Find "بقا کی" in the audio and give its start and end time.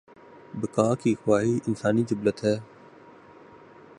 0.53-1.13